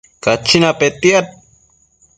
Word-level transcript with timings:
Cachina 0.23 0.71
petiad 0.79 1.25